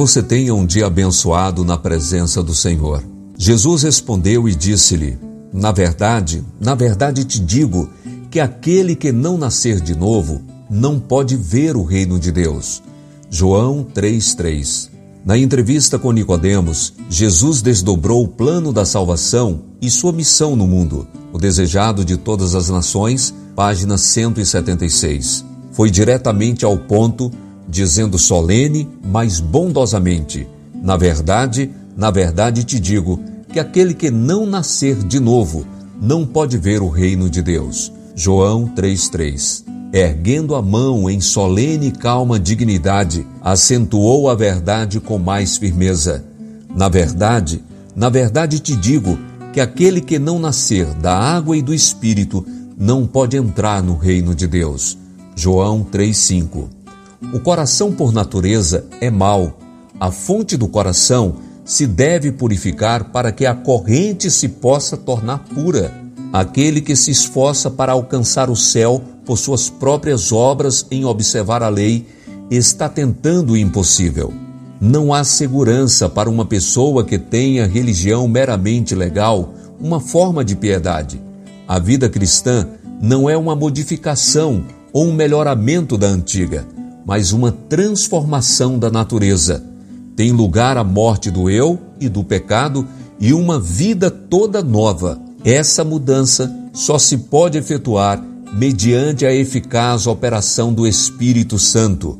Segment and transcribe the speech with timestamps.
[0.00, 3.04] você tenha um dia abençoado na presença do Senhor.
[3.36, 5.18] Jesus respondeu e disse-lhe:
[5.52, 7.90] Na verdade, na verdade te digo
[8.30, 10.40] que aquele que não nascer de novo
[10.70, 12.82] não pode ver o reino de Deus.
[13.28, 14.88] João 3:3.
[15.22, 21.06] Na entrevista com Nicodemos, Jesus desdobrou o plano da salvação e sua missão no mundo,
[21.30, 25.44] o desejado de todas as nações, página 176.
[25.72, 27.30] Foi diretamente ao ponto,
[27.70, 30.46] dizendo solene, mas bondosamente:
[30.82, 33.20] Na verdade, na verdade te digo
[33.52, 35.64] que aquele que não nascer de novo
[36.00, 37.92] não pode ver o reino de Deus.
[38.14, 45.56] João 3:3 erguendo a mão em solene e calma dignidade, acentuou a verdade com mais
[45.56, 46.24] firmeza.
[46.74, 47.62] Na verdade,
[47.94, 49.18] na verdade te digo
[49.52, 52.46] que aquele que não nascer da água e do espírito
[52.78, 54.96] não pode entrar no reino de Deus.
[55.34, 56.68] João 3:5.
[57.22, 59.58] O coração por natureza é mau.
[60.00, 65.94] A fonte do coração se deve purificar para que a corrente se possa tornar pura.
[66.32, 71.68] Aquele que se esforça para alcançar o céu por suas próprias obras em observar a
[71.68, 72.06] lei
[72.50, 74.32] está tentando o impossível.
[74.80, 81.20] Não há segurança para uma pessoa que tenha religião meramente legal, uma forma de piedade.
[81.68, 82.66] A vida cristã
[83.00, 86.66] não é uma modificação ou um melhoramento da antiga,
[87.10, 89.64] mas uma transformação da natureza.
[90.14, 92.86] Tem lugar a morte do eu e do pecado
[93.18, 100.72] e uma vida toda nova essa mudança só se pode efetuar mediante a eficaz operação
[100.72, 102.16] do Espírito Santo,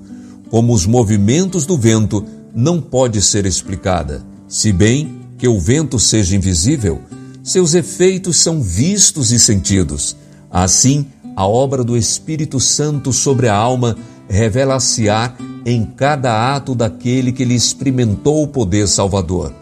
[0.51, 4.25] como os movimentos do vento não pode ser explicada.
[4.49, 7.01] Se bem que o vento seja invisível,
[7.45, 10.17] seus efeitos são vistos e sentidos.
[10.51, 13.97] Assim, a obra do Espírito Santo sobre a alma
[14.31, 15.35] revela-se-á
[15.67, 19.53] em cada ato daquele que lhe experimentou o poder salvador.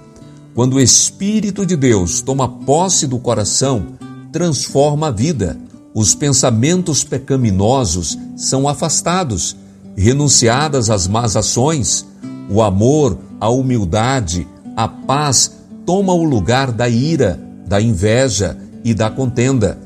[0.55, 3.87] Quando o Espírito de Deus toma posse do coração,
[4.31, 5.57] transforma a vida.
[5.95, 9.57] Os pensamentos pecaminosos são afastados,
[9.97, 12.07] renunciadas as más ações,
[12.51, 14.47] o amor, a humildade,
[14.77, 15.53] a paz
[15.87, 19.79] toma o lugar da ira, da inveja e da contenda.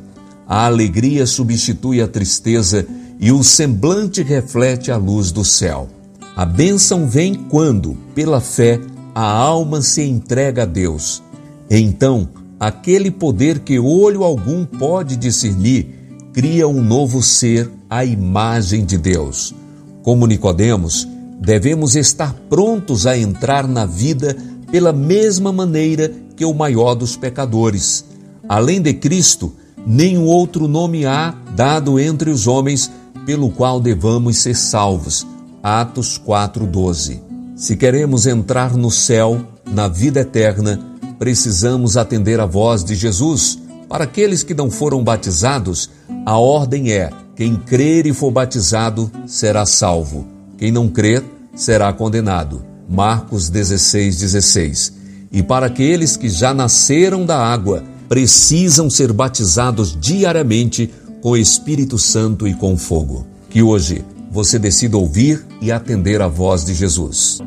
[0.46, 2.86] A alegria substitui a tristeza
[3.22, 5.88] e o semblante reflete a luz do céu.
[6.34, 8.80] A bênção vem quando, pela fé,
[9.14, 11.22] a alma se entrega a Deus.
[11.70, 12.28] Então,
[12.58, 16.00] aquele poder que olho algum pode discernir
[16.32, 19.54] cria um novo ser à imagem de Deus.
[20.02, 21.06] Como Nicodemos,
[21.40, 24.36] devemos estar prontos a entrar na vida
[24.68, 28.04] pela mesma maneira que o maior dos pecadores.
[28.48, 29.52] Além de Cristo,
[29.86, 32.90] nenhum outro nome há dado entre os homens
[33.24, 35.26] pelo qual devamos ser salvos.
[35.62, 37.20] Atos 4:12.
[37.54, 39.40] Se queremos entrar no céu,
[39.70, 40.80] na vida eterna,
[41.18, 43.58] precisamos atender a voz de Jesus.
[43.88, 45.90] Para aqueles que não foram batizados,
[46.26, 50.26] a ordem é: quem crer e for batizado será salvo.
[50.58, 51.22] Quem não crer
[51.54, 52.64] será condenado.
[52.88, 54.92] Marcos 16, 16.
[55.30, 62.46] E para aqueles que já nasceram da água, precisam ser batizados diariamente com Espírito Santo
[62.48, 63.24] e com fogo.
[63.48, 67.40] Que hoje você decida ouvir e atender a voz de Jesus.